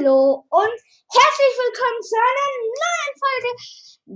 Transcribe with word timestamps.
Hallo 0.00 0.46
und 0.48 0.78
herzlich 1.12 1.54
willkommen 1.58 2.00
zu 2.00 2.16
einer 2.16 2.48
neuen 2.80 3.14
Folge 3.20 3.50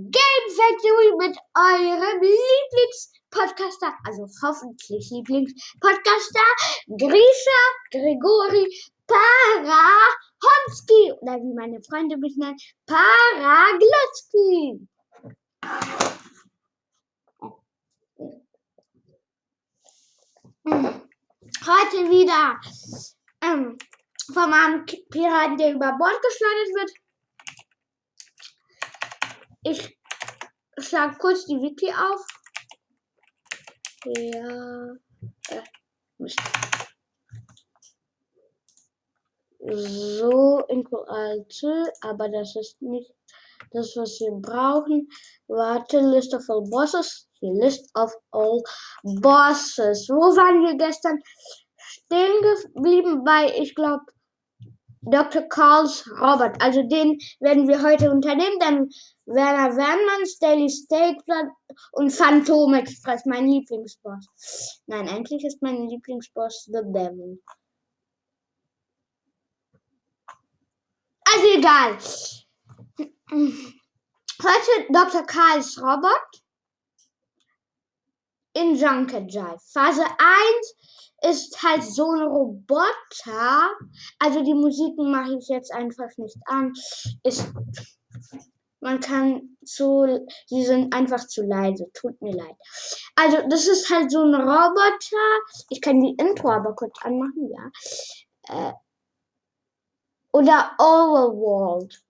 Game 0.09 0.47
Factory 0.55 1.11
mit 1.19 1.37
eurem 1.53 2.21
Lieblingspodcaster, 2.23 3.93
also 4.03 4.25
hoffentlich 4.41 5.11
Lieblingspodcaster, 5.11 6.47
Grisha 6.87 7.61
Grigori 7.91 8.65
Parahonski 9.05 9.93
oder 11.21 11.37
wie 11.37 11.53
meine 11.53 11.79
Freunde 11.83 12.17
mich 12.17 12.35
nennen, 12.35 12.57
Paraglotzki. 12.87 13.67
Heute 21.63 22.09
wieder 22.09 22.59
ähm, 23.43 23.77
von 24.33 24.53
einem 24.53 24.85
Piraten, 24.85 25.57
der 25.57 25.73
über 25.73 25.97
Bord 25.97 26.21
geschleudert 26.21 26.71
wird. 26.75 26.91
Ich 29.63 29.97
schlage 30.79 31.17
kurz 31.17 31.45
die 31.45 31.61
Wiki 31.61 31.91
auf. 31.91 32.25
Ja. 34.05 34.93
Äh, 35.49 35.63
Mist. 36.17 36.39
So, 39.67 40.59
Info 40.69 40.97
alte, 41.07 41.91
aber 42.01 42.29
das 42.29 42.55
ist 42.55 42.79
nicht 42.81 43.11
das, 43.71 43.95
was 43.95 44.19
wir 44.19 44.31
brauchen. 44.39 45.07
Warte, 45.47 45.99
List 45.99 46.35
of 46.35 46.47
all 46.49 46.61
bosses. 46.69 47.27
Die 47.41 47.51
List 47.59 47.89
of 47.95 48.13
all 48.31 48.61
bosses. 49.03 50.07
Wo 50.09 50.35
waren 50.35 50.63
wir 50.63 50.77
gestern 50.77 51.19
stehen 51.77 52.41
geblieben? 52.41 53.23
Bei, 53.23 53.51
ich 53.57 53.73
glaube, 53.73 54.03
Dr. 55.05 55.43
Karls 55.43 56.09
Robert. 56.19 56.61
Also 56.61 56.83
den 56.83 57.19
werden 57.39 57.67
wir 57.67 57.81
heute 57.81 58.11
unternehmen. 58.11 58.57
Dann 58.59 58.89
Werner 59.25 59.75
Wernmanns 59.75 60.37
Daily 60.39 60.69
Steak 60.69 61.17
und 61.93 62.11
Phantom 62.11 62.73
Express, 62.73 63.25
mein 63.25 63.47
Lieblingsboss. 63.47 64.81
Nein, 64.87 65.07
eigentlich 65.09 65.43
ist 65.45 65.61
mein 65.61 65.87
Lieblingsboss 65.87 66.65
The 66.65 66.81
Devil. 66.83 67.41
Also 71.33 71.47
egal. 71.57 71.97
Heute 74.41 74.93
Dr. 74.93 75.23
Karls 75.25 75.81
Robert 75.81 76.43
in 78.53 78.75
Junket 78.75 79.31
Jive. 79.31 79.59
Phase 79.71 80.03
1 80.03 81.04
ist 81.21 81.61
halt 81.63 81.83
so 81.83 82.11
ein 82.11 82.23
Roboter. 82.23 83.69
Also 84.19 84.43
die 84.43 84.53
Musiken 84.53 85.11
mache 85.11 85.37
ich 85.37 85.47
jetzt 85.47 85.73
einfach 85.73 86.09
nicht 86.17 86.37
an. 86.45 86.73
Ist, 87.23 87.47
man 88.79 88.99
kann 88.99 89.57
zu, 89.65 90.25
sie 90.47 90.63
sind 90.63 90.93
einfach 90.93 91.25
zu 91.27 91.43
leise. 91.43 91.89
Tut 91.93 92.21
mir 92.21 92.35
leid. 92.35 92.55
Also 93.15 93.37
das 93.49 93.67
ist 93.67 93.89
halt 93.89 94.11
so 94.11 94.21
ein 94.21 94.35
Roboter. 94.35 95.39
Ich 95.69 95.81
kann 95.81 95.99
die 96.01 96.15
Intro 96.17 96.51
aber 96.51 96.75
kurz 96.75 96.97
anmachen, 97.01 97.49
ja. 97.49 97.71
Äh, 98.69 98.73
oder 100.31 100.75
Overworld. 100.77 102.04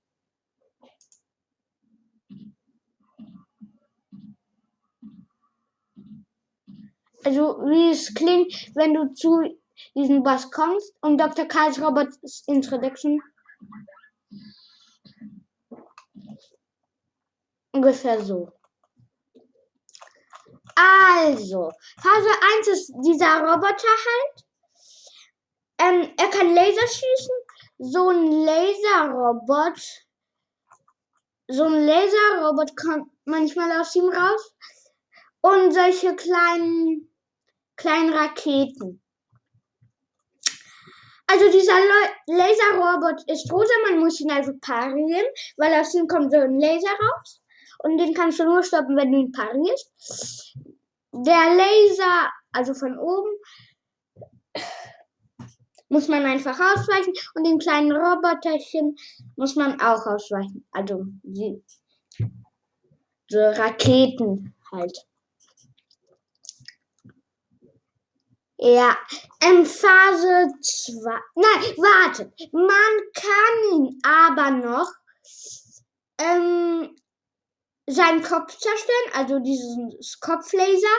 Also 7.26 7.58
wie 7.62 7.92
es 7.92 8.14
klingt, 8.14 8.54
wenn 8.76 8.94
du 8.94 9.12
zu 9.14 9.42
diesem 9.96 10.22
Boss 10.22 10.52
kommst 10.52 10.94
und 11.02 11.18
Dr. 11.18 11.46
Karls 11.46 11.82
Robots 11.82 12.44
Introduction. 12.46 13.20
Ungefähr 17.72 18.24
so. 18.24 18.52
Also, 20.76 21.72
Phase 22.00 22.30
1 22.60 22.68
ist 22.68 22.94
dieser 23.04 23.40
Roboter 23.42 23.96
halt. 24.08 24.46
Ähm, 25.78 26.14
er 26.18 26.30
kann 26.30 26.54
Laser 26.54 26.88
schießen. 26.88 27.36
So 27.80 28.10
ein 28.10 28.32
Laserrobot. 28.46 29.82
So 31.48 31.64
ein 31.64 31.86
Laserrobot 31.86 32.78
kommt 32.78 33.12
manchmal 33.26 33.72
aus 33.80 33.96
ihm 33.96 34.10
raus. 34.10 34.56
Und 35.42 35.74
solche 35.74 36.16
kleinen 36.16 37.05
kleinen 37.76 38.14
Raketen. 38.14 39.02
Also 41.28 41.52
dieser 41.52 41.74
Laserrobot 42.28 43.24
ist 43.32 43.52
rosa, 43.52 43.74
man 43.90 44.00
muss 44.00 44.20
ihn 44.22 44.32
also 44.32 44.52
parieren, 44.62 45.26
weil 45.58 45.74
aus 45.74 45.94
ihm 45.96 46.08
kommt 46.08 46.32
so 46.32 46.38
ein 46.38 46.60
Laser 46.60 46.92
raus. 46.92 47.42
Und 47.80 47.98
den 47.98 48.14
kannst 48.14 48.40
du 48.40 48.46
nur 48.46 48.64
stoppen, 48.64 48.96
wenn 48.96 49.12
du 49.12 49.20
ihn 49.20 49.32
parierst. 49.32 50.56
Der 51.12 51.56
Laser, 51.56 52.32
also 52.52 52.74
von 52.74 52.98
oben, 52.98 53.32
muss 55.90 56.08
man 56.08 56.26
einfach 56.26 56.60
ausweichen. 56.60 57.14
Und 57.34 57.46
den 57.46 57.60
kleinen 57.60 57.92
Roboterchen 57.92 58.96
muss 59.36 59.56
man 59.56 59.80
auch 59.82 60.06
ausweichen. 60.06 60.68
Also 60.72 61.06
die, 61.24 61.64
so 63.30 63.40
Raketen 63.40 64.56
halt. 64.72 64.98
Ja, 68.58 68.98
in 69.44 69.66
Phase 69.66 70.48
2. 70.62 71.12
Nein, 71.36 71.76
warte. 71.78 72.34
Man 72.54 73.02
kann 73.14 73.74
ihn 73.74 74.00
aber 74.02 74.52
noch 74.52 74.90
ähm, 76.18 76.96
seinen 77.86 78.24
Kopf 78.24 78.58
zerstören, 78.58 79.12
also 79.14 79.40
diesen 79.40 79.92
Kopflaser. 80.22 80.98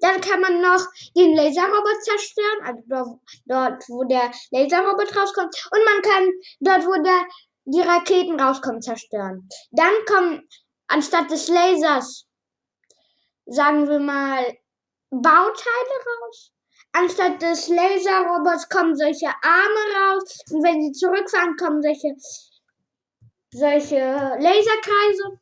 Dann 0.00 0.20
kann 0.20 0.42
man 0.42 0.60
noch 0.60 0.86
den 1.16 1.34
Laserrobot 1.34 2.04
zerstören, 2.04 2.64
also 2.64 2.82
dort, 2.86 3.18
dort 3.46 3.88
wo 3.88 4.04
der 4.04 4.30
Laserrobot 4.50 5.16
rauskommt. 5.16 5.54
Und 5.72 5.84
man 5.84 6.02
kann 6.02 6.30
dort, 6.60 6.86
wo 6.86 7.02
der, 7.02 7.26
die 7.64 7.80
Raketen 7.80 8.38
rauskommen, 8.38 8.82
zerstören. 8.82 9.48
Dann 9.70 9.92
kommen 10.06 10.46
anstatt 10.86 11.30
des 11.30 11.48
Lasers, 11.48 12.26
sagen 13.46 13.88
wir 13.88 14.00
mal, 14.00 14.44
Bauteile 15.10 15.96
raus 16.06 16.52
anstatt 16.92 17.40
des 17.42 17.68
Laserrobots 17.68 18.68
kommen 18.68 18.96
solche 18.96 19.28
Arme 19.28 19.84
raus 19.96 20.38
und 20.50 20.62
wenn 20.62 20.82
sie 20.82 20.92
zurückfahren, 20.92 21.56
kommen 21.56 21.82
solche, 21.82 22.14
solche 23.52 23.98
Laserkreise 23.98 25.40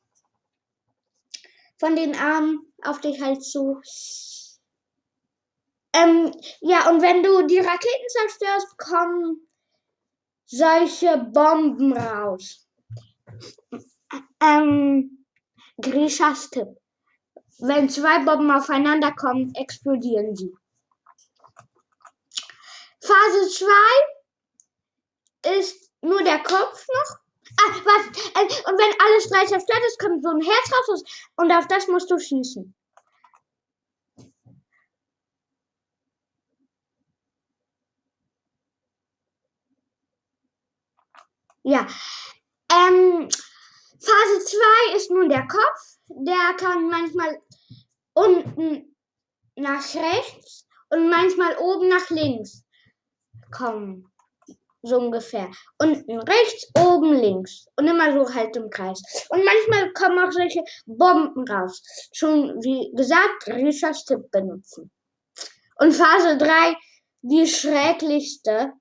von 1.78 1.96
den 1.96 2.16
Armen 2.16 2.72
auf 2.82 3.00
dich 3.00 3.20
halt 3.20 3.42
zu. 3.42 3.80
Ähm, 5.94 6.32
ja, 6.60 6.90
und 6.90 7.02
wenn 7.02 7.22
du 7.22 7.46
die 7.46 7.58
Raketen 7.58 8.08
zerstörst, 8.08 8.78
kommen 8.78 9.48
solche 10.46 11.18
Bomben 11.18 11.96
raus. 11.96 12.66
Ähm, 14.42 15.24
Grishas 15.80 16.50
Tipp. 16.50 16.68
Wenn 17.60 17.88
zwei 17.88 18.24
Bomben 18.24 18.50
aufeinander 18.50 19.12
kommen, 19.12 19.52
explodieren 19.54 20.36
sie. 20.36 20.52
Phase 23.08 23.48
2 23.48 23.66
ist 25.58 25.90
nur 26.02 26.22
der 26.22 26.40
Kopf 26.40 26.86
noch. 26.86 27.18
Ah, 27.60 27.74
was? 27.82 28.06
Äh, 28.34 28.44
und 28.70 28.78
wenn 28.78 29.00
alles 29.00 29.30
drei 29.30 29.46
zerstört 29.46 29.82
ist, 29.86 29.98
kommt 29.98 30.22
so 30.22 30.28
ein 30.28 30.42
Herz 30.42 30.70
raus 30.72 31.02
und 31.36 31.50
auf 31.50 31.66
das 31.68 31.88
musst 31.88 32.10
du 32.10 32.18
schießen. 32.18 32.74
Ja. 41.62 41.86
Ähm, 42.70 43.30
Phase 44.00 44.44
2 44.44 44.96
ist 44.96 45.10
nun 45.10 45.30
der 45.30 45.46
Kopf. 45.46 45.98
Der 46.08 46.54
kann 46.58 46.90
manchmal 46.90 47.40
unten 48.12 48.94
nach 49.56 49.94
rechts 49.94 50.66
und 50.90 51.08
manchmal 51.08 51.56
oben 51.56 51.88
nach 51.88 52.10
links 52.10 52.67
kommen. 53.50 54.10
So 54.82 54.96
ungefähr. 54.98 55.50
Unten 55.78 56.20
rechts, 56.20 56.70
oben 56.76 57.14
links. 57.14 57.66
Und 57.76 57.88
immer 57.88 58.12
so 58.12 58.32
halt 58.32 58.56
im 58.56 58.70
Kreis. 58.70 59.02
Und 59.28 59.44
manchmal 59.44 59.92
kommen 59.92 60.18
auch 60.18 60.30
solche 60.30 60.62
Bomben 60.86 61.46
raus. 61.48 61.82
Schon 62.12 62.62
wie 62.62 62.92
gesagt, 62.94 63.48
Richards 63.48 64.04
Tipp 64.04 64.30
benutzen. 64.30 64.90
Und 65.76 65.92
Phase 65.92 66.38
3, 66.38 66.76
die 67.22 67.46
schrecklichste 67.46 68.72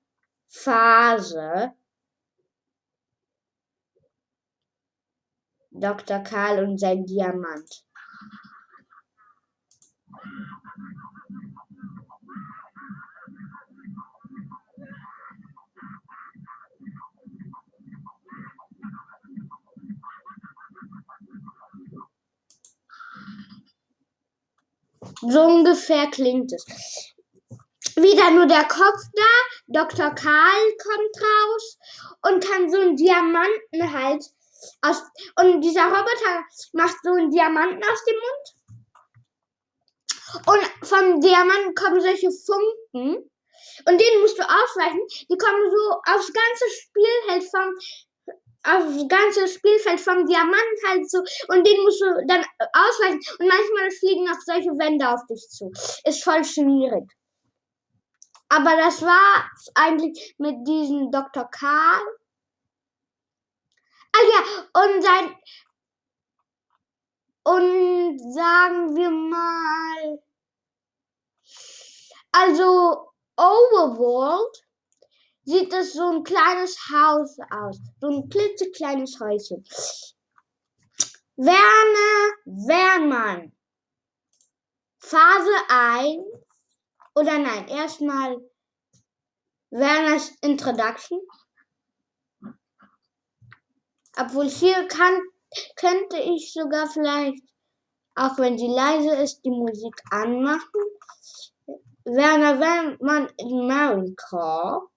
Phase. 0.48 1.72
Dr. 5.70 6.20
Karl 6.20 6.64
und 6.64 6.78
sein 6.78 7.04
Diamant. 7.04 7.84
So 25.20 25.42
ungefähr 25.42 26.06
klingt 26.08 26.52
es. 26.52 26.64
Wieder 27.96 28.30
nur 28.30 28.46
der 28.46 28.64
Kopf 28.64 29.02
da. 29.14 29.24
Dr. 29.66 30.14
Karl 30.14 30.76
kommt 30.82 31.22
raus 31.22 31.78
und 32.22 32.44
kann 32.44 32.70
so 32.70 32.78
einen 32.78 32.96
Diamanten 32.96 33.92
halt 33.92 34.24
aus. 34.82 35.02
Und 35.36 35.60
dieser 35.62 35.84
Roboter 35.84 36.44
macht 36.72 36.96
so 37.02 37.12
einen 37.12 37.30
Diamanten 37.30 37.82
aus 37.82 38.04
dem 38.04 38.16
Mund. 38.16 38.58
Und 40.46 40.86
vom 40.86 41.20
Diamanten 41.20 41.74
kommen 41.74 42.00
solche 42.00 42.30
Funken. 42.30 43.30
Und 43.86 44.00
denen 44.00 44.20
musst 44.20 44.38
du 44.38 44.42
ausweichen. 44.42 45.00
Die 45.30 45.38
kommen 45.38 45.70
so 45.70 45.90
aufs 46.12 46.32
ganze 46.32 46.64
Spielfeld 46.70 47.44
vom 47.50 47.74
aufs 48.64 49.08
ganze 49.08 49.48
Spielfeld 49.48 50.00
vom 50.00 50.26
Diamant 50.26 50.78
halt 50.86 51.10
so 51.10 51.18
und 51.48 51.66
den 51.66 51.82
musst 51.82 52.00
du 52.00 52.26
dann 52.26 52.44
ausweichen 52.72 53.20
und 53.38 53.48
manchmal 53.48 53.90
fliegen 53.90 54.28
auch 54.28 54.40
solche 54.44 54.70
Wände 54.70 55.08
auf 55.08 55.24
dich 55.26 55.48
zu. 55.48 55.70
Ist 56.04 56.24
voll 56.24 56.44
schwierig. 56.44 57.04
Aber 58.48 58.76
das 58.76 59.02
war 59.02 59.50
eigentlich 59.74 60.34
mit 60.38 60.66
diesem 60.66 61.10
Dr. 61.10 61.48
Karl. 61.50 62.02
Ah 64.12 64.24
ja, 64.32 64.82
und 64.82 65.02
sein 65.02 65.36
und 67.44 68.18
sagen 68.34 68.96
wir 68.96 69.10
mal 69.10 70.18
also 72.32 73.10
Overworld 73.36 74.67
sieht 75.48 75.72
es 75.72 75.94
so 75.94 76.06
ein 76.10 76.24
kleines 76.24 76.76
Haus 76.92 77.38
aus. 77.50 77.80
So 78.02 78.08
ein 78.08 78.28
klitzekleines 78.28 79.18
Häuschen. 79.18 79.64
Werner 81.36 82.34
Wernmann. 82.44 83.52
Phase 84.98 85.56
1. 85.68 86.18
Oder 87.14 87.38
nein, 87.38 87.66
erstmal 87.68 88.36
Werners 89.70 90.32
Introduction. 90.42 91.18
Obwohl 94.18 94.50
hier 94.50 94.86
kann, 94.88 95.18
könnte 95.76 96.18
ich 96.18 96.52
sogar 96.52 96.88
vielleicht, 96.88 97.42
auch 98.16 98.36
wenn 98.38 98.58
sie 98.58 98.68
leise 98.68 99.14
ist, 99.14 99.40
die 99.46 99.50
Musik 99.50 99.94
anmachen. 100.10 100.82
Werner 102.04 102.60
Wernmann 102.60 103.32
in 103.38 103.66
Marine 103.66 104.14
Corps. 104.14 104.90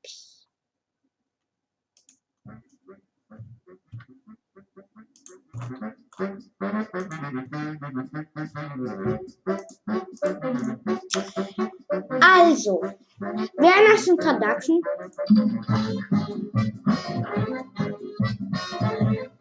Also, 12.19 12.81
Werners 13.57 14.07
Introduction. 14.07 14.81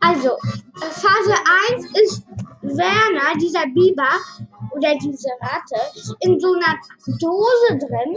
Also, 0.01 0.37
Phase 0.81 1.35
1 1.73 1.87
ist 2.03 2.27
Werner, 2.63 3.39
dieser 3.41 3.67
Biber 3.67 4.11
oder 4.73 4.95
diese 4.97 5.31
Ratte, 5.41 5.81
in 6.21 6.39
so 6.39 6.53
einer 6.55 6.79
Dose 7.19 7.79
drin, 7.79 8.17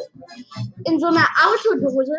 in 0.85 0.99
so 0.99 1.07
einer 1.07 1.27
Autodose. 1.45 2.17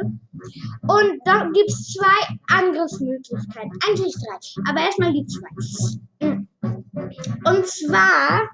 Und 0.82 1.20
da 1.24 1.44
gibt 1.52 1.70
es 1.70 1.94
zwei 1.94 2.36
Angriffsmöglichkeiten. 2.48 3.72
Eigentlich 3.86 4.14
drei, 4.14 4.70
aber 4.70 4.80
erstmal 4.80 5.12
die 5.12 5.26
zwei. 5.26 5.48
Und 7.44 7.66
zwar 7.66 8.48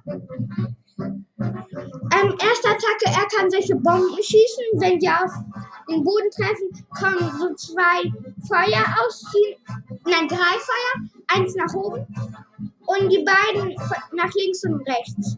ähm, 0.99 2.35
erste 2.39 2.69
Attacke, 2.69 3.07
er 3.07 3.27
kann 3.35 3.51
solche 3.51 3.77
Bomben 3.77 4.17
schießen. 4.17 4.65
Wenn 4.75 4.99
die 4.99 5.09
auf 5.09 5.33
den 5.89 6.05
Boden 6.05 6.31
treffen, 6.31 6.87
kommen 6.99 7.31
so 7.39 7.55
zwei 7.55 8.03
Feuer 8.47 8.85
ausziehen. 9.05 9.57
Nein, 10.05 10.29
drei 10.29 10.37
Feuer. 10.37 11.09
Eins 11.33 11.55
nach 11.55 11.73
oben 11.75 12.07
und 12.91 13.09
die 13.09 13.25
beiden 13.25 13.75
nach 14.13 14.33
links 14.35 14.65
und 14.65 14.83
rechts. 14.89 15.37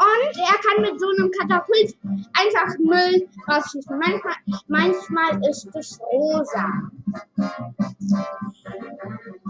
Und 0.00 0.34
er 0.38 0.56
kann 0.64 0.80
mit 0.80 0.98
so 0.98 1.06
einem 1.10 1.30
Katapult 1.30 1.94
einfach 2.32 2.78
Müll 2.78 3.28
rausschießen. 3.46 3.98
Manchmal, 3.98 4.34
manchmal 4.66 5.50
ist 5.50 5.68
es 5.74 6.00
rosa. 6.00 6.66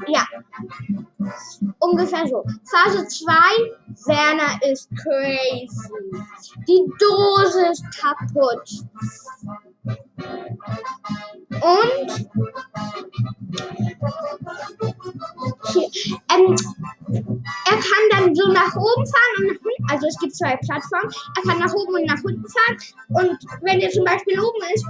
Ja. 0.09 0.27
Ungefähr 1.79 2.27
so. 2.27 2.45
Phase 2.65 3.07
2. 3.07 3.33
Werner 4.07 4.61
ist 4.73 4.91
crazy. 4.97 5.69
Die 6.67 6.85
Dose 6.99 7.67
ist 7.71 7.85
kaputt. 8.01 8.85
Und 11.51 12.31
hier, 15.73 15.89
ähm, 16.31 16.57
er 17.67 17.77
kann 17.77 18.05
dann 18.11 18.35
so 18.35 18.49
nach 18.49 18.75
oben 18.77 19.07
fahren 19.07 19.37
und 19.39 19.47
nach 19.47 19.61
unten. 19.61 19.91
Also 19.91 20.07
es 20.07 20.19
gibt 20.19 20.35
zwei 20.35 20.57
Plattformen. 20.57 21.13
Er 21.37 21.43
kann 21.43 21.59
nach 21.59 21.75
oben 21.75 21.95
und 21.95 22.07
nach 22.07 22.23
unten 22.23 22.45
fahren. 22.47 22.77
Und 23.09 23.39
wenn 23.63 23.81
er 23.81 23.91
zum 23.91 24.05
Beispiel 24.05 24.39
oben 24.41 24.61
ist, 24.75 24.87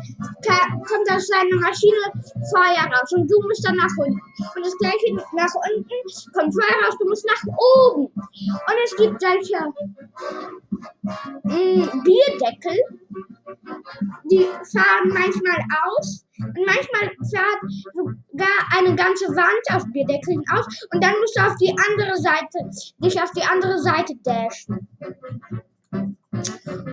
kann, 0.47 0.83
kommt 0.83 1.11
aus 1.11 1.27
seiner 1.27 1.57
Maschine 1.61 2.13
Feuer 2.53 2.85
raus. 2.93 3.13
Und 3.13 3.31
du 3.31 3.41
musst 3.43 3.65
dann 3.65 3.77
nach 3.77 3.97
unten. 3.97 4.21
Und 4.55 4.67
das 4.67 4.77
gleiche 4.79 5.15
nach 5.15 5.55
unten 5.55 5.95
kommt 6.33 6.55
Feuer 6.55 6.85
raus. 6.85 6.97
Du 7.01 7.09
musst 7.09 7.27
nach 7.27 7.43
oben. 7.57 8.07
Und 8.15 8.79
es 8.85 8.97
gibt 8.97 9.21
solche 9.21 9.59
mh, 11.43 11.55
mm, 11.55 12.03
Bierdeckel. 12.05 13.00
Die 14.31 14.47
fahren 14.73 15.09
manchmal 15.09 15.59
aus 15.85 16.25
und 16.39 16.67
manchmal 16.67 17.11
fährt 17.31 17.61
sogar 17.95 18.49
eine 18.77 18.95
ganze 18.95 19.27
Wand 19.29 19.75
auf 19.75 19.85
Bierdeckeln 19.93 20.43
aus 20.53 20.67
und 20.93 21.03
dann 21.03 21.15
musst 21.21 21.37
du 21.37 21.41
auf 21.43 21.57
die 21.57 21.75
andere 21.91 22.17
Seite, 22.17 22.71
dich 22.99 23.21
auf 23.21 23.31
die 23.33 23.43
andere 23.43 23.79
Seite 23.79 24.15
dashen. 24.25 24.89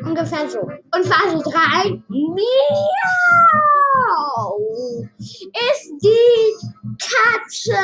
Ungefähr 0.03 0.49
so. 0.49 0.59
Und 0.59 1.05
Phase 1.05 1.38
3, 1.38 2.01
miau, 2.09 2.38
ist 5.19 5.91
die 6.01 6.67
Katze. 6.99 7.77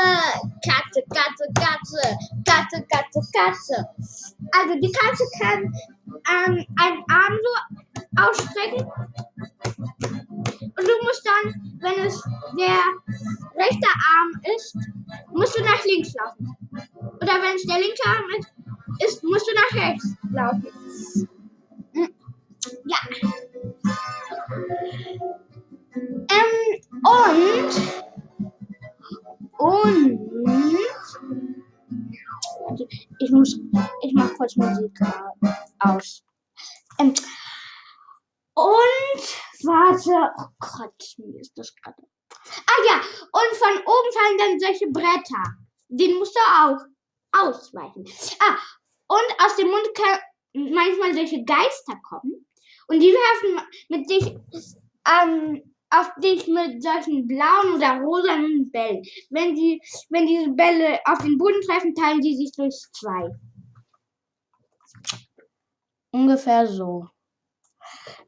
Katze, 0.65 1.01
Katze, 1.13 1.45
Katze, 1.55 2.01
Katze, 2.45 2.85
Katze, 2.91 3.21
Katze. 3.33 3.77
Also 4.53 4.79
die 4.79 4.91
Katze 4.91 5.23
kann 5.39 5.73
ähm, 6.07 6.65
einen 6.75 7.03
Arm 7.09 7.37
so 7.43 8.21
ausstrecken 8.21 8.91
und 10.75 10.87
du 10.87 10.93
musst 11.03 11.25
dann, 11.25 11.77
wenn 11.79 12.05
es 12.05 12.21
der 12.57 12.83
rechte 13.63 13.87
Arm 13.87 14.31
ist, 14.55 14.77
musst 15.31 15.57
du 15.57 15.63
nach 15.63 15.83
links 15.85 16.13
laufen. 16.13 16.55
Oder 17.21 17.33
wenn 17.41 17.55
es 17.55 17.63
der 17.63 17.77
linke 17.77 18.05
Arm 18.05 18.25
ist, 18.37 18.53
ist 19.05 19.23
musst 19.23 19.47
du 19.47 19.53
nach 19.55 19.71
rechts 19.83 20.15
laufen. 20.31 20.67
Hm. 21.93 22.13
Ja. 22.85 22.97
Ähm, 26.29 26.51
und 27.03 27.73
und 29.57 30.19
ich 33.19 33.31
muss, 33.31 33.59
ich 34.01 34.13
mach 34.13 34.33
kurz 34.35 34.55
Musik 34.55 34.99
aus. 35.79 36.23
Ähm, 36.99 37.13
und 38.55 39.23
warte, 39.63 40.31
oh 40.37 40.47
Gott, 40.59 41.15
mir 41.17 41.39
ist 41.39 41.57
das 41.57 41.73
gerade. 41.75 42.01
Ah 42.65 42.83
ja, 42.87 42.95
und 42.95 43.57
von 43.57 43.77
oben 43.77 44.13
fallen 44.13 44.37
dann 44.37 44.59
solche 44.59 44.87
Bretter. 44.87 45.43
Den 45.87 46.17
musst 46.17 46.35
du 46.35 46.39
auch 46.39 46.79
ausweichen. 47.31 48.05
Ah, 48.39 48.57
und 49.07 49.45
aus 49.45 49.55
dem 49.55 49.69
Mund 49.69 49.89
können 49.95 50.73
manchmal 50.73 51.13
solche 51.13 51.43
Geister 51.43 51.95
kommen. 52.07 52.45
Und 52.87 52.99
die 52.99 53.13
werfen 53.13 53.67
mit 53.89 54.09
dich 54.09 54.35
ähm, 55.07 55.72
auf 55.99 56.11
dich 56.21 56.47
mit 56.47 56.81
solchen 56.81 57.27
blauen 57.27 57.75
oder 57.75 58.01
rosanen 58.01 58.71
Bällen. 58.71 59.03
Wenn, 59.29 59.55
die, 59.55 59.81
wenn 60.09 60.27
diese 60.27 60.51
Bälle 60.51 60.99
auf 61.05 61.19
den 61.19 61.37
Boden 61.37 61.61
treffen, 61.67 61.95
teilen 61.95 62.21
die 62.21 62.35
sich 62.35 62.51
durch 62.55 62.75
zwei. 62.93 63.29
Ungefähr 66.11 66.67
so. 66.67 67.07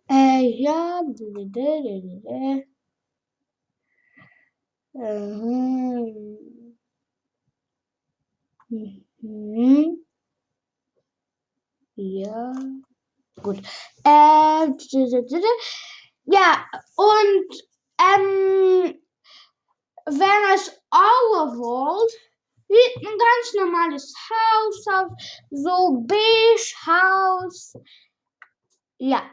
Äh, 0.09 0.61
ja. 0.61 1.01
Mhm. 4.93 6.77
Mhm. 9.21 10.05
Ja. 11.95 12.53
Gut. 13.41 13.59
Äh, 14.03 14.67
ja, 16.25 16.65
und 16.95 17.63
ähm, 17.99 19.01
wenn 20.05 20.53
es 20.53 20.81
Overworld 20.91 22.11
Wie 22.67 23.07
ein 23.07 23.17
ganz 23.17 23.53
normales 23.53 24.13
Haus 24.29 24.87
aus. 24.87 25.11
So 25.51 26.03
beige 26.07 26.73
Haus. 26.85 27.77
Ja. 28.97 29.29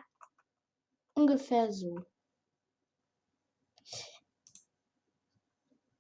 Ungefähr 1.15 1.73
so. 1.73 2.05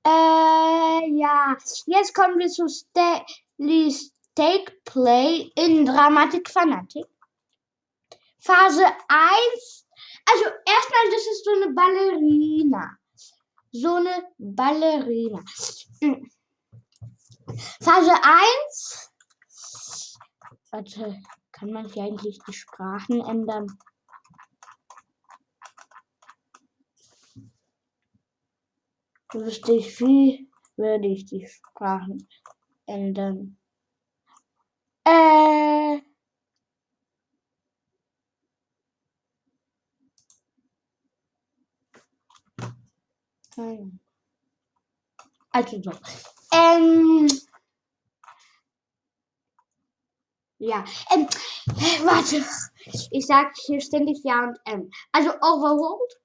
Äh, 0.04 1.08
ja. 1.11 1.56
Jetzt 1.87 2.14
kommen 2.14 2.38
wir 2.38 2.49
zu 2.49 2.68
Stanley 2.68 3.90
Stake 3.90 4.72
Play 4.84 5.50
in 5.56 5.87
Dramatik 5.87 6.50
Fanatic. 6.50 7.06
Phase 8.40 8.84
1. 9.08 9.87
Also 10.25 10.45
erstmal, 10.45 11.11
das 11.11 11.26
ist 11.26 11.45
so 11.45 11.52
eine 11.52 11.73
Ballerina. 11.73 12.97
So 13.73 13.95
eine 13.95 14.29
Ballerina. 14.38 15.43
Hm. 16.00 16.31
Phase 17.81 18.12
1. 18.12 19.11
Warte, 20.71 21.21
kann 21.52 21.71
man 21.71 21.87
hier 21.87 22.05
eigentlich 22.05 22.38
die 22.47 22.52
Sprachen 22.52 23.21
ändern? 23.21 23.67
Wüsste 29.33 29.73
ich, 29.73 29.99
wie 30.00 30.50
würde 30.76 31.09
ich 31.09 31.25
die 31.25 31.47
Sprachen 31.47 32.29
ändern? 32.87 33.57
Äh. 35.05 35.51
Also 45.50 45.82
so. 45.82 45.92
Ähm. 46.52 47.28
Ja, 50.59 50.85
ähm, 51.12 51.26
warte. 52.04 52.44
Ich 53.11 53.26
sag 53.26 53.52
hier 53.66 53.80
ständig 53.80 54.21
Ja 54.23 54.44
und 54.44 54.59
M. 54.64 54.90
Also 55.11 55.30
overworld. 55.30 56.21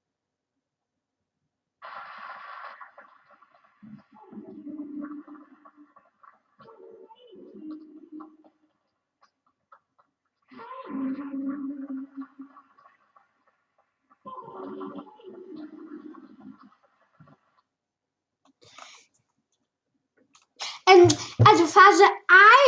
Phase 21.77 22.05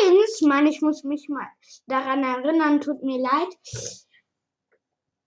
1, 0.05 0.41
Mann, 0.41 0.67
ich 0.67 0.81
muss 0.81 1.03
mich 1.03 1.29
mal 1.29 1.47
daran 1.87 2.23
erinnern, 2.23 2.79
tut 2.79 3.01
mir 3.01 3.19
leid. 3.19 3.49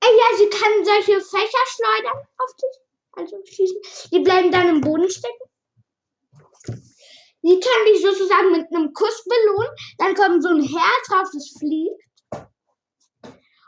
Äh, 0.00 0.06
ja, 0.06 0.36
sie 0.38 0.48
kann 0.48 0.84
solche 0.84 1.20
Fächer 1.20 1.64
schleudern 1.66 2.24
auf 2.38 2.54
dich, 2.54 2.78
also 3.10 3.36
schießen. 3.44 3.76
Die 4.12 4.20
bleiben 4.20 4.52
dann 4.52 4.68
im 4.68 4.80
Boden 4.82 5.10
stecken. 5.10 5.48
Sie 7.42 7.58
kann 7.58 7.86
dich 7.86 8.02
sozusagen 8.02 8.52
mit 8.52 8.72
einem 8.72 8.92
Kuss 8.92 9.24
belohnen. 9.24 9.74
Dann 9.98 10.14
kommt 10.14 10.44
so 10.44 10.50
ein 10.50 10.62
Herz 10.62 11.08
drauf, 11.08 11.28
das 11.32 11.52
fliegt. 11.58 12.00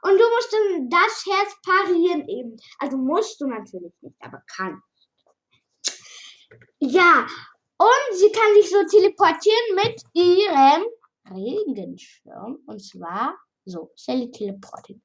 Und 0.03 0.19
du 0.19 0.31
musst 0.31 0.53
dann 0.53 0.91
das 0.91 1.25
Herz 1.27 1.57
parieren 1.67 2.29
eben. 2.29 2.57
Also 2.79 2.97
musst 2.99 3.41
du 3.41 3.49
natürlich 3.49 3.95
nicht, 4.01 4.17
aber 4.21 4.41
kannst. 4.47 5.09
Ja, 6.79 7.27
und 7.79 8.17
sie 8.19 8.31
kann 8.31 8.55
sich 8.55 8.71
so 8.71 8.85
teleportieren 8.87 9.75
mit 9.75 10.03
ihrem 10.13 10.85
Regenschirm. 11.31 12.59
Und 12.67 12.81
zwar 12.81 13.37
so, 13.65 13.93
Sally 13.97 14.31
Teleporting. 14.31 15.03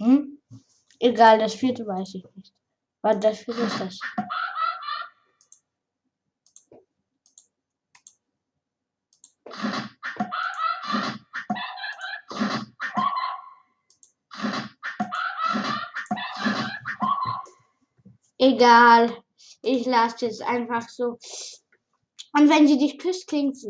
Hm? 0.00 0.40
Egal, 1.00 1.38
das 1.38 1.54
vierte 1.54 1.86
weiß 1.86 2.14
ich 2.14 2.24
nicht. 2.34 2.54
Was 3.02 3.20
das 3.20 3.38
vierte 3.38 3.62
ist 3.62 3.80
das? 3.80 3.98
Egal. 18.48 19.14
Ich 19.60 19.84
lasse 19.84 20.24
jetzt 20.24 20.40
einfach 20.40 20.88
so. 20.88 21.18
Und 22.32 22.48
wenn 22.48 22.66
sie 22.66 22.78
dich 22.78 22.98
küsst, 22.98 23.26
klingt 23.26 23.58
sie. 23.58 23.68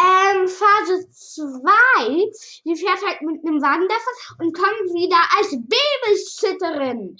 Ähm, 0.00 0.46
Phase 0.46 1.08
2, 1.10 2.30
sie 2.64 2.76
fährt 2.76 3.00
halt 3.06 3.22
mit 3.22 3.44
einem 3.44 3.62
Wagen 3.62 3.88
davon 3.88 4.46
und 4.46 4.54
kommt 4.54 4.92
wieder 4.94 5.20
als 5.36 5.50
Babysitterin. 5.50 7.16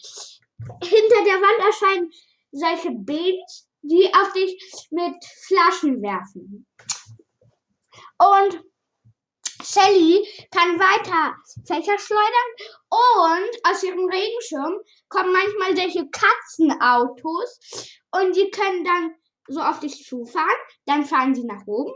Hinter 0.83 1.25
der 1.25 1.41
Wand 1.41 1.65
erscheinen 1.65 2.13
solche 2.53 2.91
Babys, 2.91 3.67
die 3.81 4.13
auf 4.13 4.33
dich 4.35 4.89
mit 4.91 5.17
Flaschen 5.47 6.03
werfen. 6.03 6.67
Und 8.19 8.63
Sally 9.71 10.27
kann 10.51 10.81
weiter 10.81 11.37
Fächer 11.67 11.99
schleudern 11.99 12.51
und 12.89 13.51
aus 13.65 13.83
ihrem 13.83 14.09
Regenschirm 14.09 14.79
kommen 15.09 15.33
manchmal 15.33 15.77
solche 15.77 16.09
Katzenautos 16.09 17.61
und 18.13 18.35
die 18.35 18.51
können 18.51 18.85
dann 18.85 19.15
so 19.47 19.61
auf 19.61 19.81
dich 19.81 20.07
zufahren. 20.07 20.49
Dann 20.87 21.05
fahren 21.05 21.35
sie 21.35 21.45
nach 21.45 21.67
oben, 21.67 21.93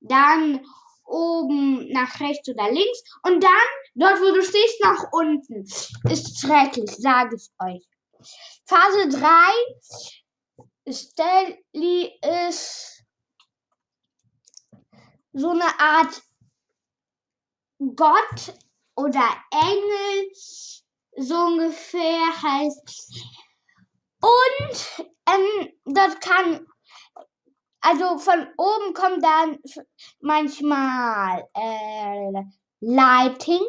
dann 0.00 0.66
oben 1.04 1.88
nach 1.92 2.18
rechts 2.18 2.48
oder 2.48 2.70
links 2.72 3.04
und 3.22 3.44
dann 3.44 3.68
dort, 3.94 4.20
wo 4.20 4.34
du 4.34 4.42
stehst, 4.42 4.82
nach 4.82 5.04
unten. 5.12 5.64
Ist 6.10 6.40
schrecklich, 6.40 6.90
sage 6.96 7.36
ich 7.36 7.48
euch. 7.64 7.86
Phase 8.66 9.08
3. 9.08 9.28
Stelly 10.92 12.12
ist 12.42 13.04
so 15.32 15.50
eine 15.50 15.78
Art 15.78 16.22
Gott 17.96 18.54
oder 18.96 19.28
Engel, 19.50 20.30
so 21.16 21.34
ungefähr 21.34 22.42
heißt. 22.42 23.24
Und 24.20 25.08
ähm, 25.26 25.72
dort 25.84 26.20
kann, 26.20 26.66
also 27.80 28.18
von 28.18 28.48
oben 28.56 28.94
kommt 28.94 29.22
dann 29.22 29.58
manchmal 30.20 31.46
äh, 31.54 32.42
Lighting. 32.80 33.62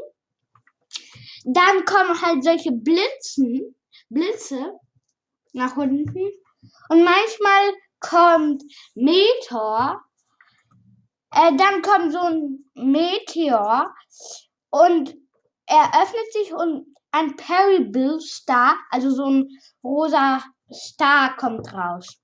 Dann 1.43 1.85
kommen 1.85 2.21
halt 2.21 2.43
solche 2.43 2.71
Blitzen, 2.71 3.75
Blitze 4.09 4.79
nach 5.53 5.75
unten. 5.77 6.31
Und 6.89 7.03
manchmal 7.03 7.73
kommt 7.99 8.63
Meteor 8.95 10.01
äh, 11.35 11.55
dann 11.57 11.81
kommt 11.81 12.13
so 12.13 12.19
ein 12.19 12.65
Meteor 12.75 13.93
und 14.69 15.15
er 15.67 16.01
öffnet 16.01 16.33
sich 16.33 16.53
und 16.53 16.95
ein 17.11 17.35
Peribill 17.35 18.19
Star, 18.21 18.75
also 18.89 19.09
so 19.09 19.25
ein 19.25 19.49
rosa 19.83 20.43
Star 20.71 21.35
kommt 21.37 21.71
raus. 21.73 22.17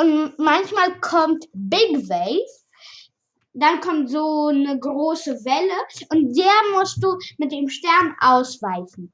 Und 0.00 0.38
manchmal 0.38 0.98
kommt 1.00 1.46
Big 1.52 2.08
Wave, 2.08 2.46
dann 3.52 3.80
kommt 3.80 4.10
so 4.10 4.46
eine 4.46 4.78
große 4.78 5.44
Welle 5.44 6.08
und 6.10 6.36
der 6.36 6.78
musst 6.78 7.02
du 7.02 7.18
mit 7.38 7.50
dem 7.50 7.68
Stern 7.68 8.14
ausweichen. 8.20 9.12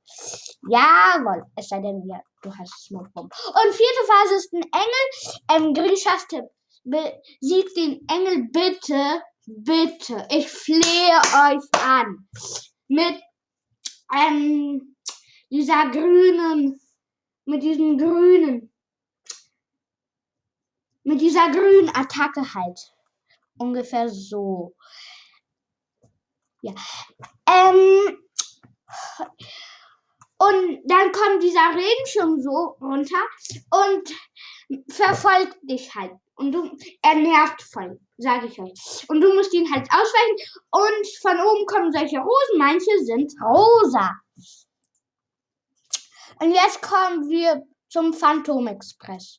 Jawohl, 0.69 1.45
es 1.57 1.69
sei 1.69 1.81
denn, 1.81 2.07
ja, 2.07 2.21
du 2.43 2.55
hast 2.55 2.85
Smoke 2.85 3.11
Bomb. 3.15 3.33
Und 3.47 3.75
vierte 3.75 4.05
Phase 4.07 4.35
ist 4.35 4.53
ein 4.53 4.63
Engel, 4.63 5.67
ähm, 5.67 5.75
Grishas 5.75 6.27
Tipp 6.29 6.45
besiegt 6.85 7.77
den 7.77 8.07
Engel 8.09 8.49
bitte, 8.53 9.23
bitte. 9.47 10.27
Ich 10.31 10.49
flehe 10.49 11.19
euch 11.49 11.83
an. 11.83 12.29
Mit 12.89 13.21
ähm, 14.15 14.97
dieser 15.51 15.91
grünen, 15.91 16.81
mit 17.47 17.63
diesem 17.63 17.99
grünen, 17.99 18.73
mit 21.03 21.21
dieser 21.21 21.51
grünen 21.51 21.89
Attacke 21.95 22.55
halt. 22.55 22.81
Ungefähr 23.59 24.09
so. 24.09 24.75
Ja. 26.63 26.75
Ähm, 27.47 28.19
Und 30.37 30.81
dann 30.85 31.13
kommt 31.13 31.43
dieser 31.43 31.75
Regenschirm 31.75 32.41
so 32.41 32.77
runter 32.81 33.23
und 33.71 34.93
verfolgt 34.93 35.57
dich 35.63 35.95
halt. 35.95 36.13
Und 36.37 36.53
du, 36.53 36.77
er 37.03 37.15
nervt 37.15 37.63
voll, 37.63 38.01
sage 38.17 38.47
ich 38.47 38.59
euch. 38.61 39.05
Und 39.09 39.21
du 39.21 39.35
musst 39.35 39.55
ihn 39.55 39.73
halt 39.73 39.89
ausweichen. 39.91 40.37
Und 40.71 41.07
von 41.23 41.39
oben 41.41 41.67
kommen 41.67 41.93
solche 41.93 42.19
Rosen. 42.19 42.59
Manche 42.59 42.99
sind 43.05 43.33
rosa. 43.41 44.11
Und 46.41 46.53
jetzt 46.53 46.83
kommen 46.83 47.29
wir 47.29 47.63
zum 47.89 48.13
Phantom 48.13 48.67
Express. 48.67 49.39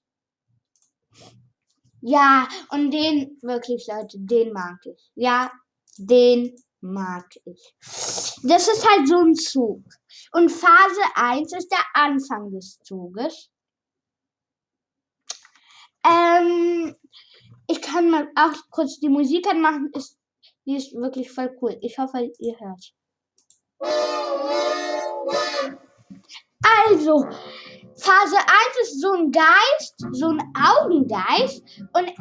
Ja, 2.02 2.48
und 2.70 2.92
den, 2.92 3.38
wirklich 3.42 3.88
Leute, 3.88 4.18
den 4.20 4.54
mag 4.54 4.78
ich. 4.86 5.12
Ja, 5.16 5.52
den 5.98 6.56
mag 6.80 7.26
ich. 7.46 7.76
Das 8.44 8.68
ist 8.68 8.88
halt 8.88 9.08
so 9.08 9.18
ein 9.18 9.34
Zug. 9.36 9.84
Und 10.32 10.50
Phase 10.50 11.02
1 11.16 11.54
ist 11.54 11.72
der 11.72 11.84
Anfang 11.94 12.52
des 12.52 12.80
Zuges. 12.84 13.50
Ähm, 16.08 16.96
ich 17.68 17.82
kann 17.82 18.10
mal 18.10 18.28
auch 18.36 18.54
kurz 18.70 19.00
die 19.00 19.10
Musik 19.10 19.48
anmachen. 19.48 19.90
Ist, 19.94 20.18
die 20.66 20.76
ist 20.76 20.94
wirklich 20.94 21.32
voll 21.32 21.56
cool. 21.62 21.78
Ich 21.82 21.98
hoffe, 21.98 22.32
ihr 22.40 22.56
hört. 22.60 22.94
Also, 26.88 27.26
Phase 27.98 28.38
1 28.38 28.48
ist 28.84 29.02
so 29.02 29.14
ein 29.14 29.32
Geist, 29.32 30.06
so 30.12 30.30
ein 30.30 30.42
Augengeist. 30.56 31.64
Und 31.94 32.14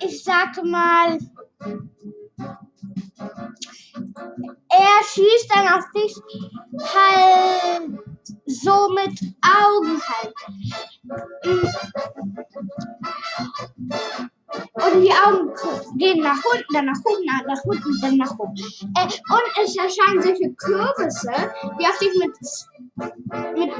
ich 0.00 0.22
sage 0.22 0.62
mal, 0.64 1.18
er 4.68 5.04
schießt 5.04 5.50
dann 5.54 5.68
auf 5.68 5.84
dich 5.94 6.16
halt 6.94 7.98
so 8.46 8.88
mit 8.90 9.20
Augen 9.42 10.00
halt. 10.00 10.34
Und 14.92 15.02
die 15.02 15.12
Augen 15.12 15.50
gehen 15.98 16.20
nach 16.22 16.38
unten, 16.52 16.74
dann 16.74 16.86
nach 16.86 16.98
oben, 17.04 17.24
nach 17.46 17.64
unten, 17.64 18.00
dann 18.00 18.16
nach 18.16 18.38
oben. 18.38 18.54
Äh, 18.96 19.04
und 19.04 19.64
es 19.64 19.76
erscheinen 19.76 20.22
solche 20.22 20.52
Kürbisse, 20.54 21.32
die 21.78 21.86
auf 21.86 21.98
dich 21.98 22.12
mit, 22.18 22.36
mit 23.56 23.72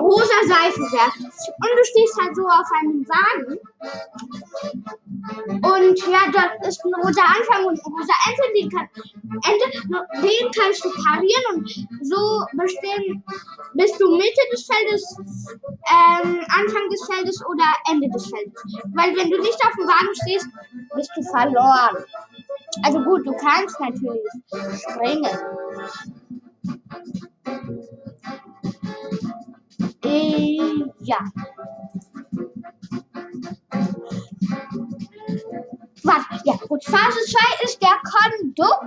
rosa 0.00 0.40
Seife 0.46 0.80
werfen. 0.80 1.24
Und 1.24 1.70
du 1.76 1.84
stehst 1.84 2.18
halt 2.20 2.36
so 2.36 2.42
auf 2.46 2.70
einem 2.80 3.06
Wagen. 3.06 3.58
Und 5.26 5.98
ja, 6.06 6.30
dort 6.32 6.66
ist 6.66 6.84
ein 6.84 6.94
roter 6.94 7.24
Anfang 7.24 7.66
und 7.66 7.78
ein 7.78 7.92
rosa 7.92 8.14
Ende, 8.28 8.42
den, 8.54 8.70
kann, 8.70 8.88
Ende, 9.44 9.66
den 10.22 10.50
kannst 10.52 10.84
du 10.84 10.90
parieren 10.90 11.54
und 11.54 11.68
so 12.02 12.44
bestehen, 12.52 13.24
bist 13.74 14.00
du 14.00 14.16
Mitte 14.16 14.40
des 14.52 14.66
Feldes, 14.66 15.16
ähm, 15.90 16.40
Anfang 16.48 16.88
des 16.90 17.04
Feldes 17.06 17.44
oder 17.46 17.64
Ende 17.90 18.08
des 18.10 18.26
Feldes. 18.26 18.62
Weil 18.94 19.16
wenn 19.16 19.30
du 19.30 19.38
nicht 19.38 19.64
auf 19.64 19.72
dem 19.76 19.88
Wagen 19.88 20.14
stehst, 20.22 20.48
bist 20.94 21.10
du 21.16 21.22
verloren. 21.22 22.04
Also 22.84 23.00
gut, 23.00 23.26
du 23.26 23.32
kannst 23.36 23.80
natürlich 23.80 24.22
springen. 24.80 25.38
Äh, 30.04 30.84
ja. 31.00 31.18
Phase 36.86 37.18
2 37.18 37.64
ist 37.64 37.82
der 37.82 37.98
Konduktor. 38.14 38.78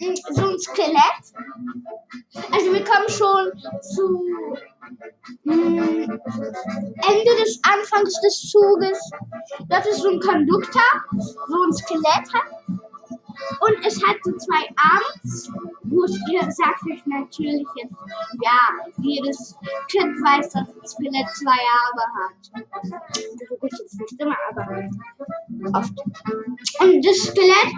Hm, 0.00 0.16
so 0.30 0.48
ein 0.48 0.58
Skelett. 0.58 1.24
Also 2.50 2.72
wir 2.72 2.84
kommen 2.84 3.08
schon 3.08 3.52
zu 3.82 4.24
hm, 5.44 6.20
Ende 7.10 7.32
des 7.42 7.60
Anfangs 7.62 8.20
des 8.22 8.50
Zuges. 8.50 8.98
Das 9.68 9.86
ist 9.86 9.98
so 9.98 10.08
ein 10.08 10.20
Konduktor, 10.20 10.82
so 11.12 11.62
ein 11.62 11.72
Skelett 11.74 12.32
hat. 12.32 12.64
Und 13.60 13.86
es 13.86 14.02
hat 14.06 14.16
so 14.22 14.32
zwei 14.36 14.64
Arme. 14.76 15.64
Gut, 15.90 16.10
ihr 16.32 16.50
sagt 16.50 16.82
euch 16.90 17.04
natürlich 17.06 17.66
jetzt, 17.76 17.94
ja, 18.42 18.70
jedes 18.98 19.56
Kind 19.90 20.16
weiß, 20.22 20.50
dass 20.50 20.68
das 20.80 20.92
Skelett 20.92 21.28
zwei 21.34 21.58
Arme 21.82 22.04
hat. 22.16 22.64
Also 23.34 23.56
gut, 23.56 23.70
jetzt 23.78 24.00
nicht 24.00 24.20
immer, 24.20 24.36
aber 24.50 24.88
oft. 25.72 25.92
Und 26.80 27.04
das 27.04 27.16
Skelett 27.18 27.74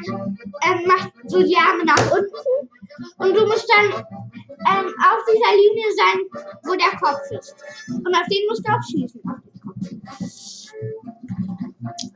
ähm, 0.62 0.87
macht 0.87 1.12
so 1.27 1.43
die 1.43 1.57
Arme 1.57 1.85
nach 1.85 2.11
unten 2.11 2.71
und 3.19 3.35
du 3.35 3.47
musst 3.47 3.69
dann 3.69 3.87
ähm, 3.95 4.87
auf 4.87 5.21
dieser 5.29 5.53
Linie 5.57 5.87
sein, 5.97 6.19
wo 6.65 6.75
der 6.75 6.99
Kopf 6.99 7.31
ist. 7.31 7.55
Und 7.89 8.15
auf 8.15 8.27
den 8.31 8.47
musst 8.49 8.67
du 8.67 8.73
auch 8.73 8.83
schießen. 8.83 9.21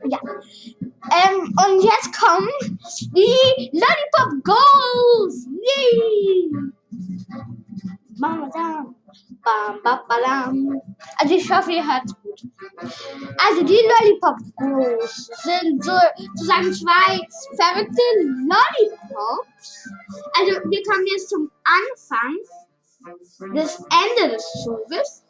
Ja. 0.09 0.19
Ähm, 1.11 1.53
und 1.65 1.83
jetzt 1.83 2.11
kommen 2.19 2.49
die 3.15 3.69
Lollipop 3.73 4.43
Goals. 4.43 5.47
Yay! 5.61 6.51
Bam, 8.19 8.49
bam, 8.51 8.95
bam, 9.83 9.99
bam. 10.07 10.81
Also 11.17 11.35
ich 11.35 11.51
hoffe, 11.51 11.71
ihr 11.71 11.83
hört. 11.83 12.03
Also 13.37 13.63
die 13.63 13.79
Lollipop 13.89 14.37
Goals 14.57 15.29
sind 15.43 15.83
so 15.83 15.91
sozusagen 16.17 16.73
zwei 16.73 17.19
verrückte 17.55 18.01
Lollipops. 18.19 19.89
Also 20.37 20.51
wir 20.69 20.83
kommen 20.83 21.05
jetzt 21.07 21.29
zum 21.29 21.51
Anfang 21.63 22.37
des 23.55 23.79
Ende 23.79 24.35
des 24.35 24.43
Zuges. 24.63 25.23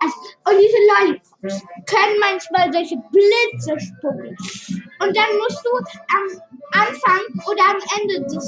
Also, 0.00 0.16
und 0.46 0.58
diese 0.60 0.78
Lollipops 0.90 1.62
können 1.86 2.18
manchmal 2.20 2.72
solche 2.72 2.96
Blitze 3.10 3.78
spucken. 3.80 4.36
Und 5.00 5.16
dann 5.16 5.38
musst 5.38 5.64
du 5.64 5.70
am 6.14 6.26
Anfang 6.72 7.22
oder 7.46 7.64
am 7.70 7.80
Ende 8.00 8.22
des, 8.26 8.46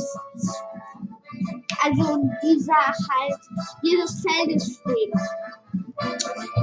also 1.83 2.29
dieser 2.43 2.75
halt, 2.75 3.41
dieses 3.83 4.23
Feldes 4.23 4.81
stehen. 4.81 5.13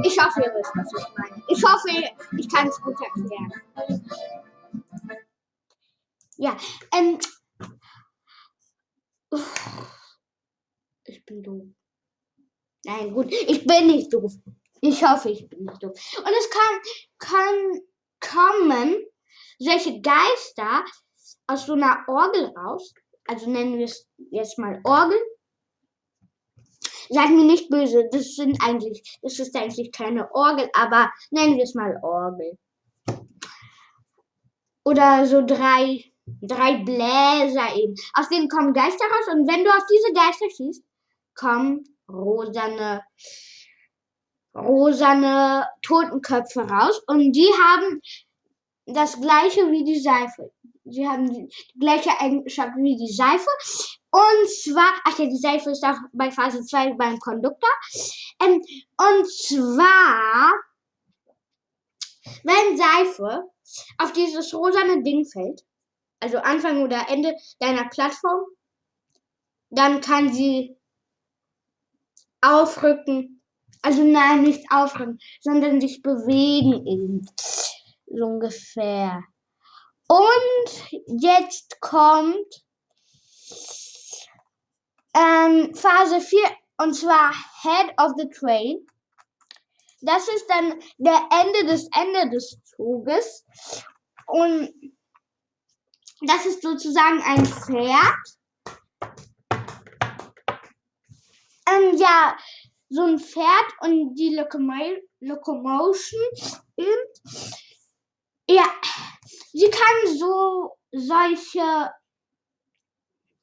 Ich 0.04 0.20
hoffe, 0.20 0.42
ihr 0.42 0.54
wisst, 0.54 0.72
was 0.76 0.94
ich 0.98 1.18
meine. 1.18 1.44
Ich 1.48 1.64
hoffe, 1.64 2.38
ich 2.38 2.50
kann 2.50 2.68
es 2.68 2.80
gut 2.82 2.96
erklären. 3.02 3.54
Ja, 6.38 6.58
ähm. 6.94 7.20
Ich 11.06 11.26
bin 11.26 11.44
doof. 11.44 11.64
Nein, 12.86 13.14
gut, 13.14 13.32
ich 13.32 13.66
bin 13.66 13.88
nicht 13.88 14.14
doof. 14.14 14.34
Ich 14.82 15.04
hoffe, 15.04 15.30
ich 15.30 15.48
bin 15.50 15.66
nicht 15.66 15.82
doof. 15.82 15.94
Und 16.18 16.32
es 16.38 16.50
kann, 16.50 16.82
kann 17.18 17.82
kommen 18.20 18.96
solche 19.60 20.02
Geister 20.02 20.86
aus 21.48 21.66
so 21.66 21.74
einer 21.74 22.04
Orgel 22.08 22.46
raus. 22.58 22.94
Also 23.26 23.50
nennen 23.50 23.78
wir 23.78 23.86
es 23.86 24.08
jetzt 24.32 24.58
mal 24.60 24.80
Orgel. 24.84 25.18
Seid 27.10 27.30
mir 27.30 27.46
nicht 27.46 27.70
böse, 27.70 28.08
das 28.12 28.36
sind 28.36 28.58
eigentlich, 28.64 29.20
das 29.22 29.40
ist 29.40 29.56
eigentlich 29.56 29.92
keine 29.92 30.34
Orgel, 30.34 30.70
aber 30.74 31.12
nennen 31.32 31.58
wir 31.58 31.64
es 31.64 31.76
mal 31.76 32.00
Orgel. 32.02 32.58
Oder 34.86 35.26
so 35.26 35.46
drei, 35.46 36.04
drei 36.42 36.78
Bläser 36.84 37.76
eben. 37.76 37.96
Aus 38.14 38.30
denen 38.30 38.50
kommen 38.50 38.74
Geister 38.74 39.06
raus 39.06 39.34
und 39.34 39.48
wenn 39.48 39.64
du 39.64 39.70
auf 39.70 39.86
diese 39.90 40.14
Geister 40.14 40.50
schießt, 40.50 40.84
kommen 41.36 41.84
rosane, 42.10 43.04
rosane 44.56 45.68
Totenköpfe 45.82 46.62
raus 46.62 47.02
und 47.08 47.32
die 47.34 47.50
haben 47.50 48.02
das 48.86 49.20
gleiche 49.20 49.72
wie 49.72 49.84
die 49.84 50.00
Seife. 50.00 50.52
Sie 50.86 51.08
haben 51.08 51.32
die 51.32 51.50
gleiche 51.80 52.10
Eigenschaft 52.20 52.74
wie 52.76 52.98
die 52.98 53.12
Seife. 53.14 53.50
Und 54.12 54.50
zwar, 54.50 54.94
ach 55.06 55.18
ja, 55.18 55.26
die 55.26 55.38
Seife 55.38 55.72
ist 55.72 55.84
auch 55.84 55.98
bei 56.12 56.30
Phase 56.30 56.64
2 56.64 56.94
beim 56.94 57.20
Konduktor. 57.20 57.70
Ähm, 58.42 58.62
und 58.98 59.28
zwar, 59.28 60.54
wenn 62.44 62.78
Seife 62.78 63.50
auf 63.98 64.12
dieses 64.14 64.54
rosane 64.54 65.02
Ding 65.04 65.26
fällt, 65.26 65.64
also 66.20 66.38
Anfang 66.38 66.84
oder 66.84 67.10
Ende 67.10 67.36
deiner 67.60 67.90
Plattform, 67.90 68.46
dann 69.70 70.02
kann 70.02 70.32
sie 70.32 70.78
aufrücken. 72.42 73.42
Also 73.82 74.04
nein, 74.04 74.44
nicht 74.44 74.66
aufrücken, 74.72 75.20
sondern 75.42 75.82
sich 75.82 76.02
bewegen 76.02 76.86
eben. 76.86 77.26
So 78.06 78.26
ungefähr. 78.26 79.24
Und 80.08 81.22
jetzt 81.22 81.80
kommt 81.82 82.66
ähm, 85.16 85.74
Phase 85.76 86.22
4 86.22 86.40
und 86.78 86.94
zwar 86.94 87.34
Head 87.62 87.94
of 88.00 88.14
the 88.18 88.30
Train. 88.30 88.86
Das 90.02 90.28
ist 90.28 90.46
dann 90.50 90.82
der 90.98 91.30
Ende 91.32 91.66
des 91.72 91.88
Ende 91.96 92.30
des 92.30 92.58
Zuges. 92.64 93.46
Und 94.28 94.70
das 96.22 96.46
ist 96.46 96.62
sozusagen 96.62 97.22
ein 97.22 97.46
Pferd. 97.46 98.18
ähm, 101.74 101.98
ja, 101.98 102.38
so 102.90 103.04
ein 103.04 103.20
Pferd 103.20 103.74
und 103.82 104.16
die 104.16 104.36
Locomo 104.36 104.74
Locomotion. 105.20 106.22
Ja, 108.54 108.70
sie 109.52 109.68
kann 109.72 110.16
so 110.16 110.78
solche, 110.92 111.92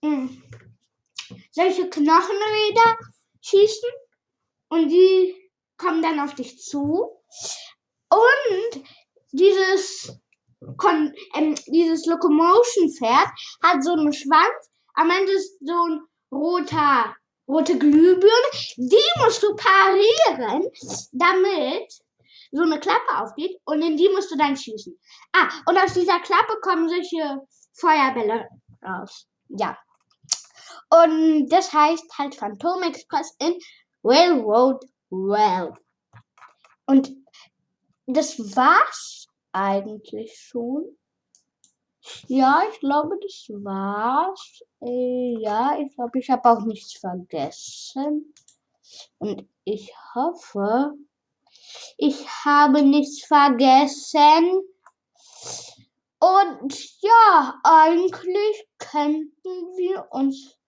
mh, 0.02 0.08
hm, 0.08 0.42
solche 1.50 1.90
Knochenräder 1.90 2.96
schießen 3.40 3.90
und 4.68 4.88
die 4.88 5.50
kommen 5.76 6.00
dann 6.00 6.20
auf 6.20 6.36
dich 6.36 6.62
zu. 6.62 7.10
Und 8.08 8.84
dieses, 9.32 10.16
Kon 10.76 11.12
ähm, 11.34 11.56
dieses 11.66 12.06
Locomotion-Pferd 12.06 13.30
hat 13.64 13.82
so 13.82 13.94
einen 13.94 14.12
Schwanz, 14.12 14.70
am 14.94 15.10
Ende 15.10 15.32
ist 15.32 15.58
so 15.58 15.88
ein 15.88 16.02
roter, 16.30 17.16
rote 17.48 17.76
Glühbirne. 17.76 18.50
Die 18.76 19.10
musst 19.24 19.42
du 19.42 19.56
parieren, 19.56 20.70
damit 21.10 22.00
so 22.52 22.62
eine 22.62 22.80
Klappe 22.80 23.18
aufgeht 23.18 23.60
und 23.64 23.82
in 23.82 23.96
die 23.96 24.08
musst 24.08 24.30
du 24.30 24.36
dann 24.36 24.56
schießen. 24.56 24.98
Ah, 25.32 25.48
und 25.66 25.78
aus 25.78 25.94
dieser 25.94 26.18
Klappe 26.20 26.58
kommen 26.62 26.88
solche 26.88 27.40
Feuerbälle 27.74 28.48
raus. 28.84 29.26
Ja. 29.48 29.76
Und 30.90 31.48
das 31.48 31.72
heißt 31.72 32.18
halt 32.18 32.34
Phantom 32.34 32.82
Express 32.82 33.34
in 33.38 33.58
Railroad 34.02 34.84
Well. 35.10 35.74
Und 36.86 37.12
das 38.06 38.38
war's 38.56 39.28
eigentlich 39.52 40.36
schon. 40.36 40.96
Ja, 42.26 42.62
ich 42.72 42.80
glaube, 42.80 43.16
das 43.22 43.46
war's. 43.62 44.62
Äh, 44.80 45.36
ja, 45.38 45.78
ich 45.78 45.94
glaube, 45.94 46.18
ich 46.18 46.30
habe 46.30 46.48
auch 46.48 46.64
nichts 46.64 46.94
vergessen. 46.98 48.34
Und 49.18 49.48
ich 49.64 49.92
hoffe, 50.14 50.94
ich 51.98 52.26
habe 52.44 52.82
nichts 52.82 53.24
vergessen. 53.26 54.62
Und 56.18 57.00
ja, 57.00 57.60
eigentlich 57.64 58.68
könnten 58.78 59.76
wir 59.76 60.06
uns 60.10 60.58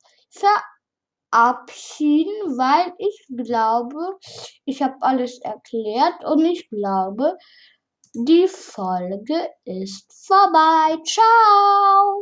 verabschieden, 1.31 2.57
weil 2.57 2.95
ich 2.99 3.27
glaube, 3.37 4.19
ich 4.65 4.83
habe 4.83 4.97
alles 5.01 5.39
erklärt 5.41 6.25
und 6.25 6.45
ich 6.45 6.69
glaube, 6.69 7.37
die 8.15 8.47
Folge 8.47 9.49
ist 9.65 10.13
vorbei. 10.27 10.99
Ciao! 11.05 12.21